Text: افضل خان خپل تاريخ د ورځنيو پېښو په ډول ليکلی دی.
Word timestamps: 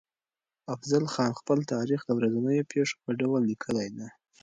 افضل 0.75 1.03
خان 1.13 1.31
خپل 1.39 1.57
تاريخ 1.73 1.99
د 2.05 2.11
ورځنيو 2.17 2.69
پېښو 2.71 2.95
په 3.03 3.11
ډول 3.19 3.41
ليکلی 3.51 3.87
دی. 3.95 4.07